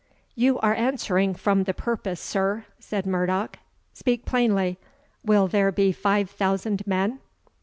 "You 0.33 0.57
are 0.61 0.73
answering 0.73 1.35
from 1.35 1.65
the 1.65 1.75
purpose, 1.75 2.19
sir," 2.19 2.65
said 2.79 3.05
Murdoch 3.05 3.59
"speak 3.93 4.25
plainly, 4.25 4.79
will 5.23 5.47
there 5.47 5.71
be 5.71 5.91
five 5.91 6.27
thousand 6.27 6.87
men?" 6.87 7.19